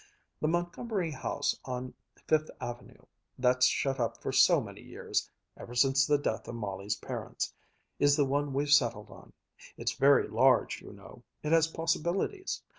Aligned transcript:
The 0.39 0.47
Montgomery 0.47 1.11
house 1.11 1.55
on 1.63 1.93
Fifth 2.27 2.49
Avenue, 2.59 3.05
that's 3.37 3.67
shut 3.67 3.99
up 3.99 4.19
for 4.19 4.31
so 4.31 4.59
many 4.59 4.81
years, 4.81 5.29
ever 5.55 5.75
since 5.75 6.07
the 6.07 6.17
death 6.17 6.47
of 6.47 6.55
Molly's 6.55 6.95
parents, 6.95 7.53
is 7.99 8.15
the 8.15 8.25
one 8.25 8.51
we've 8.51 8.71
settled 8.73 9.11
on. 9.11 9.31
It's 9.77 9.91
very 9.93 10.27
large, 10.27 10.81
you 10.81 10.91
know. 10.91 11.21
It 11.43 11.51
has 11.51 11.67
possibilities. 11.67 12.63